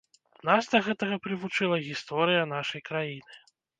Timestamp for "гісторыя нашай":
1.91-2.81